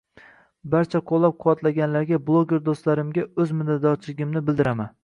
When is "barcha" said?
0.75-1.01